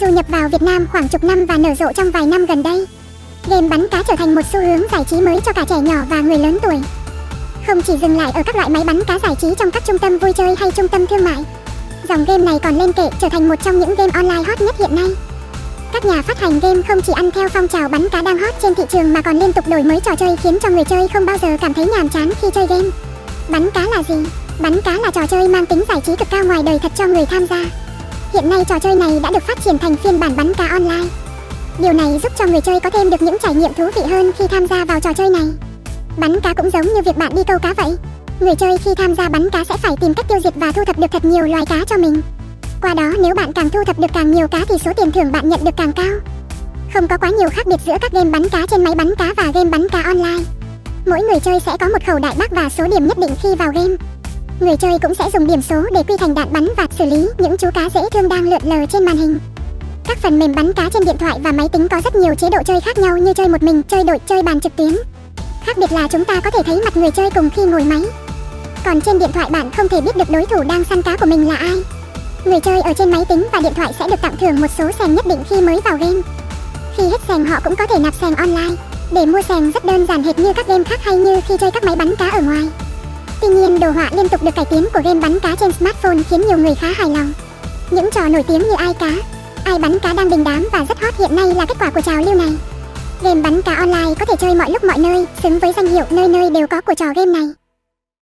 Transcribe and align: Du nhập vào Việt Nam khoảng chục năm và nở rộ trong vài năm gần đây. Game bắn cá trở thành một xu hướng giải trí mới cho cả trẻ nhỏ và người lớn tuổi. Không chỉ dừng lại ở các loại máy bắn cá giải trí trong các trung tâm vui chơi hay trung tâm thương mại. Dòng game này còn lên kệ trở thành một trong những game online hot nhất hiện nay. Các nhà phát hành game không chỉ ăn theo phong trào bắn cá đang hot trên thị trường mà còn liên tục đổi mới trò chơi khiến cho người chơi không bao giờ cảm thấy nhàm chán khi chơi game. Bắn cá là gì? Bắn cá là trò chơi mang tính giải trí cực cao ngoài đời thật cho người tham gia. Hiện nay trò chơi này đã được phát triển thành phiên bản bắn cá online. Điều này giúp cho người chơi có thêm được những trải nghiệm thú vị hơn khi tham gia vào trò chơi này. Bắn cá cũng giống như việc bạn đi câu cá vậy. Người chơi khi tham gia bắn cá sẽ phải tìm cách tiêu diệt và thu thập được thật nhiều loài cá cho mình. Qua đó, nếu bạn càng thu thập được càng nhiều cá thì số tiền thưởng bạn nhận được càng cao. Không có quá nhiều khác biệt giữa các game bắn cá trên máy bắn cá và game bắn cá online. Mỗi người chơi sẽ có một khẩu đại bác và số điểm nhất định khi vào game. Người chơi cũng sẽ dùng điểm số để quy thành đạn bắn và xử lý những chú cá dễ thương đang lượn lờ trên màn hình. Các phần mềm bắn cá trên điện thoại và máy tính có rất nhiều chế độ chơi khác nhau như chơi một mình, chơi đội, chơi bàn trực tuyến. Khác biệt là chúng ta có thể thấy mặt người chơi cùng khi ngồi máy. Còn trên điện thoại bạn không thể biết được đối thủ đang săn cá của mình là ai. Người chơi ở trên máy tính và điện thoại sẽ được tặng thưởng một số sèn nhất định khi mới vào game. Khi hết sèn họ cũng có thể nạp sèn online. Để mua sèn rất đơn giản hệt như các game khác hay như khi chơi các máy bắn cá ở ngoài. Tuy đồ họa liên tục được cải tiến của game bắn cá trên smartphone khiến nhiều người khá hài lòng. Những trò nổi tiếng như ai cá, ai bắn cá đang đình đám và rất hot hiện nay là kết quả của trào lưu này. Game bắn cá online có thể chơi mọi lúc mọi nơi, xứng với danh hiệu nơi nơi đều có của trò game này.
Du 0.00 0.06
nhập 0.06 0.26
vào 0.28 0.48
Việt 0.48 0.62
Nam 0.62 0.86
khoảng 0.92 1.08
chục 1.08 1.24
năm 1.24 1.46
và 1.46 1.56
nở 1.56 1.74
rộ 1.78 1.92
trong 1.92 2.10
vài 2.10 2.26
năm 2.26 2.46
gần 2.46 2.62
đây. 2.62 2.86
Game 3.50 3.68
bắn 3.68 3.88
cá 3.88 4.02
trở 4.08 4.16
thành 4.16 4.34
một 4.34 4.40
xu 4.52 4.60
hướng 4.60 4.82
giải 4.92 5.04
trí 5.10 5.16
mới 5.20 5.40
cho 5.46 5.52
cả 5.52 5.64
trẻ 5.68 5.78
nhỏ 5.78 5.96
và 6.08 6.20
người 6.20 6.38
lớn 6.38 6.58
tuổi. 6.62 6.80
Không 7.66 7.82
chỉ 7.82 7.92
dừng 8.02 8.18
lại 8.18 8.32
ở 8.34 8.42
các 8.46 8.56
loại 8.56 8.68
máy 8.68 8.84
bắn 8.84 9.04
cá 9.04 9.18
giải 9.18 9.34
trí 9.40 9.48
trong 9.58 9.70
các 9.70 9.84
trung 9.86 9.98
tâm 9.98 10.18
vui 10.18 10.32
chơi 10.32 10.54
hay 10.58 10.70
trung 10.70 10.88
tâm 10.88 11.06
thương 11.06 11.24
mại. 11.24 11.44
Dòng 12.08 12.24
game 12.24 12.44
này 12.44 12.58
còn 12.62 12.78
lên 12.78 12.92
kệ 12.92 13.08
trở 13.20 13.28
thành 13.28 13.48
một 13.48 13.54
trong 13.64 13.78
những 13.78 13.94
game 13.94 14.10
online 14.14 14.42
hot 14.42 14.60
nhất 14.60 14.74
hiện 14.78 14.94
nay. 14.94 15.08
Các 15.92 16.04
nhà 16.04 16.22
phát 16.22 16.40
hành 16.40 16.60
game 16.60 16.82
không 16.88 17.00
chỉ 17.02 17.12
ăn 17.16 17.30
theo 17.30 17.48
phong 17.48 17.68
trào 17.68 17.88
bắn 17.88 18.08
cá 18.08 18.22
đang 18.22 18.38
hot 18.38 18.54
trên 18.62 18.74
thị 18.74 18.82
trường 18.92 19.12
mà 19.12 19.22
còn 19.22 19.38
liên 19.38 19.52
tục 19.52 19.68
đổi 19.68 19.82
mới 19.82 20.00
trò 20.00 20.16
chơi 20.16 20.36
khiến 20.36 20.58
cho 20.62 20.68
người 20.68 20.84
chơi 20.84 21.08
không 21.08 21.26
bao 21.26 21.36
giờ 21.42 21.56
cảm 21.60 21.74
thấy 21.74 21.86
nhàm 21.86 22.08
chán 22.08 22.30
khi 22.42 22.48
chơi 22.54 22.66
game. 22.66 22.88
Bắn 23.48 23.70
cá 23.70 23.80
là 23.80 24.02
gì? 24.08 24.14
Bắn 24.60 24.80
cá 24.80 24.92
là 24.92 25.10
trò 25.10 25.26
chơi 25.26 25.48
mang 25.48 25.66
tính 25.66 25.84
giải 25.88 26.00
trí 26.06 26.16
cực 26.16 26.30
cao 26.30 26.44
ngoài 26.44 26.62
đời 26.62 26.78
thật 26.78 26.92
cho 26.96 27.06
người 27.06 27.26
tham 27.26 27.46
gia. 27.46 27.64
Hiện 28.32 28.48
nay 28.48 28.64
trò 28.68 28.78
chơi 28.78 28.94
này 28.94 29.20
đã 29.22 29.30
được 29.30 29.42
phát 29.42 29.64
triển 29.64 29.78
thành 29.78 29.96
phiên 29.96 30.20
bản 30.20 30.36
bắn 30.36 30.54
cá 30.54 30.66
online. 30.66 31.08
Điều 31.78 31.92
này 31.92 32.20
giúp 32.22 32.32
cho 32.38 32.46
người 32.46 32.60
chơi 32.60 32.80
có 32.80 32.90
thêm 32.90 33.10
được 33.10 33.22
những 33.22 33.36
trải 33.42 33.54
nghiệm 33.54 33.74
thú 33.74 33.90
vị 33.94 34.02
hơn 34.10 34.32
khi 34.38 34.46
tham 34.46 34.66
gia 34.66 34.84
vào 34.84 35.00
trò 35.00 35.12
chơi 35.12 35.30
này. 35.30 35.46
Bắn 36.16 36.40
cá 36.40 36.54
cũng 36.54 36.70
giống 36.70 36.82
như 36.82 37.02
việc 37.04 37.16
bạn 37.16 37.34
đi 37.34 37.42
câu 37.46 37.58
cá 37.58 37.74
vậy. 37.74 37.96
Người 38.40 38.54
chơi 38.54 38.78
khi 38.78 38.90
tham 38.96 39.14
gia 39.14 39.28
bắn 39.28 39.50
cá 39.50 39.64
sẽ 39.64 39.76
phải 39.76 39.96
tìm 40.00 40.14
cách 40.14 40.26
tiêu 40.28 40.38
diệt 40.44 40.54
và 40.56 40.72
thu 40.72 40.84
thập 40.84 40.98
được 40.98 41.06
thật 41.12 41.24
nhiều 41.24 41.46
loài 41.46 41.66
cá 41.66 41.84
cho 41.86 41.96
mình. 41.96 42.22
Qua 42.82 42.94
đó, 42.94 43.12
nếu 43.22 43.34
bạn 43.34 43.52
càng 43.52 43.70
thu 43.70 43.80
thập 43.86 43.98
được 43.98 44.10
càng 44.14 44.32
nhiều 44.32 44.48
cá 44.48 44.64
thì 44.68 44.74
số 44.84 44.92
tiền 44.96 45.12
thưởng 45.12 45.32
bạn 45.32 45.48
nhận 45.48 45.64
được 45.64 45.76
càng 45.76 45.92
cao. 45.92 46.12
Không 46.94 47.08
có 47.08 47.18
quá 47.18 47.30
nhiều 47.30 47.48
khác 47.52 47.66
biệt 47.66 47.80
giữa 47.86 47.96
các 48.00 48.12
game 48.12 48.30
bắn 48.30 48.48
cá 48.48 48.66
trên 48.70 48.84
máy 48.84 48.94
bắn 48.94 49.14
cá 49.14 49.34
và 49.36 49.44
game 49.54 49.70
bắn 49.70 49.88
cá 49.88 50.02
online. 50.02 50.44
Mỗi 51.06 51.22
người 51.22 51.40
chơi 51.40 51.60
sẽ 51.60 51.76
có 51.80 51.88
một 51.88 52.06
khẩu 52.06 52.18
đại 52.18 52.34
bác 52.38 52.50
và 52.50 52.68
số 52.68 52.84
điểm 52.84 53.06
nhất 53.06 53.18
định 53.18 53.34
khi 53.42 53.48
vào 53.54 53.68
game. 53.74 53.96
Người 54.60 54.76
chơi 54.76 54.98
cũng 55.02 55.14
sẽ 55.14 55.30
dùng 55.32 55.46
điểm 55.46 55.62
số 55.62 55.82
để 55.92 56.02
quy 56.08 56.16
thành 56.16 56.34
đạn 56.34 56.52
bắn 56.52 56.68
và 56.76 56.86
xử 56.98 57.04
lý 57.04 57.28
những 57.38 57.56
chú 57.56 57.68
cá 57.74 57.88
dễ 57.94 58.00
thương 58.12 58.28
đang 58.28 58.50
lượn 58.50 58.60
lờ 58.64 58.86
trên 58.86 59.04
màn 59.04 59.16
hình. 59.16 59.38
Các 60.04 60.18
phần 60.18 60.38
mềm 60.38 60.54
bắn 60.54 60.72
cá 60.72 60.90
trên 60.92 61.04
điện 61.04 61.16
thoại 61.18 61.38
và 61.42 61.52
máy 61.52 61.68
tính 61.68 61.88
có 61.88 62.00
rất 62.04 62.14
nhiều 62.14 62.34
chế 62.34 62.50
độ 62.50 62.58
chơi 62.66 62.80
khác 62.80 62.98
nhau 62.98 63.18
như 63.18 63.32
chơi 63.32 63.48
một 63.48 63.62
mình, 63.62 63.82
chơi 63.82 64.04
đội, 64.04 64.18
chơi 64.26 64.42
bàn 64.42 64.60
trực 64.60 64.76
tuyến. 64.76 64.96
Khác 65.64 65.78
biệt 65.78 65.92
là 65.92 66.08
chúng 66.08 66.24
ta 66.24 66.40
có 66.40 66.50
thể 66.50 66.62
thấy 66.62 66.80
mặt 66.84 66.96
người 66.96 67.10
chơi 67.10 67.30
cùng 67.30 67.50
khi 67.50 67.62
ngồi 67.62 67.84
máy. 67.84 68.02
Còn 68.84 69.00
trên 69.00 69.18
điện 69.18 69.30
thoại 69.34 69.50
bạn 69.50 69.70
không 69.76 69.88
thể 69.88 70.00
biết 70.00 70.16
được 70.16 70.30
đối 70.30 70.46
thủ 70.46 70.62
đang 70.68 70.84
săn 70.84 71.02
cá 71.02 71.16
của 71.16 71.26
mình 71.26 71.48
là 71.48 71.56
ai. 71.56 71.82
Người 72.44 72.60
chơi 72.60 72.80
ở 72.80 72.92
trên 72.92 73.10
máy 73.10 73.24
tính 73.24 73.48
và 73.52 73.60
điện 73.60 73.74
thoại 73.74 73.92
sẽ 73.98 74.08
được 74.08 74.20
tặng 74.22 74.36
thưởng 74.40 74.60
một 74.60 74.70
số 74.78 74.90
sèn 74.98 75.14
nhất 75.14 75.26
định 75.26 75.44
khi 75.50 75.60
mới 75.60 75.80
vào 75.84 75.96
game. 75.96 76.20
Khi 76.96 77.02
hết 77.02 77.20
sèn 77.28 77.44
họ 77.44 77.60
cũng 77.64 77.76
có 77.76 77.86
thể 77.86 77.98
nạp 77.98 78.14
sèn 78.20 78.34
online. 78.34 78.76
Để 79.12 79.26
mua 79.26 79.42
sèn 79.42 79.72
rất 79.72 79.84
đơn 79.84 80.06
giản 80.06 80.22
hệt 80.22 80.38
như 80.38 80.52
các 80.52 80.66
game 80.68 80.84
khác 80.84 81.00
hay 81.02 81.16
như 81.16 81.40
khi 81.48 81.56
chơi 81.60 81.70
các 81.70 81.84
máy 81.84 81.96
bắn 81.96 82.16
cá 82.16 82.28
ở 82.28 82.40
ngoài. 82.40 82.68
Tuy 83.78 83.84
đồ 83.84 83.90
họa 83.90 84.10
liên 84.12 84.28
tục 84.28 84.42
được 84.42 84.54
cải 84.54 84.64
tiến 84.64 84.84
của 84.94 85.00
game 85.04 85.20
bắn 85.20 85.40
cá 85.40 85.54
trên 85.54 85.72
smartphone 85.72 86.18
khiến 86.30 86.40
nhiều 86.48 86.58
người 86.58 86.74
khá 86.74 86.86
hài 86.92 87.08
lòng. 87.08 87.32
Những 87.90 88.08
trò 88.12 88.28
nổi 88.28 88.42
tiếng 88.42 88.58
như 88.58 88.74
ai 88.78 88.94
cá, 88.94 89.10
ai 89.64 89.78
bắn 89.78 89.98
cá 89.98 90.12
đang 90.12 90.30
đình 90.30 90.44
đám 90.44 90.68
và 90.72 90.84
rất 90.88 91.00
hot 91.00 91.14
hiện 91.18 91.36
nay 91.36 91.54
là 91.54 91.66
kết 91.66 91.76
quả 91.80 91.90
của 91.90 92.00
trào 92.00 92.16
lưu 92.16 92.34
này. 92.34 92.52
Game 93.22 93.40
bắn 93.40 93.62
cá 93.62 93.74
online 93.74 94.14
có 94.18 94.24
thể 94.26 94.34
chơi 94.36 94.54
mọi 94.54 94.70
lúc 94.70 94.84
mọi 94.84 94.98
nơi, 94.98 95.26
xứng 95.42 95.58
với 95.58 95.72
danh 95.76 95.86
hiệu 95.86 96.04
nơi 96.10 96.28
nơi 96.28 96.50
đều 96.50 96.66
có 96.66 96.80
của 96.80 96.94
trò 96.94 97.06
game 97.16 97.32
này. 97.32 97.57